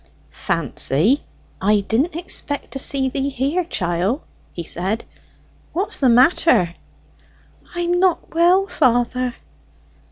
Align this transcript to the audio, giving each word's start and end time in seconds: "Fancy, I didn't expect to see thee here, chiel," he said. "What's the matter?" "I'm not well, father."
"Fancy, 0.31 1.21
I 1.61 1.81
didn't 1.81 2.15
expect 2.15 2.71
to 2.71 2.79
see 2.79 3.07
thee 3.09 3.29
here, 3.29 3.63
chiel," 3.63 4.23
he 4.51 4.63
said. 4.63 5.05
"What's 5.73 5.99
the 5.99 6.09
matter?" 6.09 6.73
"I'm 7.75 7.99
not 7.99 8.33
well, 8.33 8.65
father." 8.65 9.35